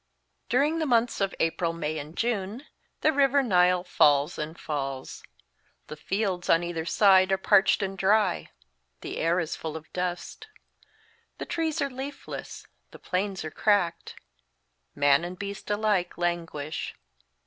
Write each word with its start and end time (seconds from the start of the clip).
During 0.49 0.79
the 0.79 0.87
months 0.87 1.21
of 1.21 1.35
April, 1.39 1.73
May, 1.73 1.99
and 1.99 2.17
Juno 2.17 2.61
the 3.01 3.13
river 3.13 3.43
Nile 3.43 3.83
falls 3.83 4.39
and 4.39 4.59
falls. 4.59 5.21
The 5.89 5.95
fields 5.95 6.49
on 6.49 6.63
either 6.63 6.85
side 6.85 7.31
are 7.31 7.37
parched 7.37 7.83
and 7.83 7.99
dry; 7.99 8.49
the 9.01 9.17
air 9.17 9.39
is 9.39 9.55
full 9.55 9.77
of 9.77 9.93
dust. 9.93 10.47
The 11.37 11.45
trees 11.45 11.83
are 11.83 11.89
leafless, 11.91 12.65
the 12.89 12.97
plains 12.97 13.45
are 13.45 13.51
cracked; 13.51 14.15
man 14.95 15.23
and 15.23 15.37
beast 15.37 15.69
alike 15.69 16.17
languish. 16.17 16.95